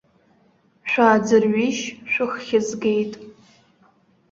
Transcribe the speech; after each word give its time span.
Шәааӡырҩишь, 0.89 1.83
шәыххь 2.11 2.51
згеит. 2.67 3.13